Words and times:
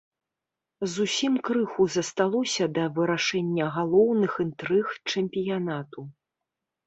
Зусім 0.93 1.33
крыху 1.49 1.85
засталося 1.95 2.65
да 2.79 2.85
вырашэння 2.95 3.65
галоўных 3.75 4.31
інтрыг 4.45 4.85
чэмпіянату. 5.11 6.01